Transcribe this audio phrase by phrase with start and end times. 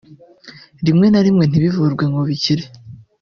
[0.85, 2.65] …)rimwe na rimwe ntibinavurwe ngo bikire